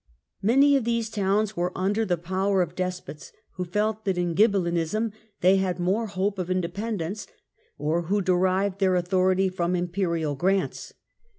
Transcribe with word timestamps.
Many 0.41 0.75
of 0.75 0.83
these 0.83 1.11
towns 1.11 1.55
were 1.55 1.71
under 1.77 2.05
the 2.05 2.17
power 2.17 2.63
of 2.63 2.73
despots, 2.73 3.31
who 3.51 3.63
felt 3.65 4.03
that 4.05 4.17
in 4.17 4.33
Ghibellinism 4.33 5.13
they 5.41 5.57
had 5.57 5.79
more 5.79 6.07
hope 6.07 6.39
of 6.39 6.49
independence, 6.49 7.27
or 7.77 8.01
who 8.01 8.19
derived 8.19 8.79
their 8.79 8.95
authority 8.95 9.47
from 9.47 9.75
Im 9.75 9.89
perial 9.89 10.35
grants. 10.35 10.93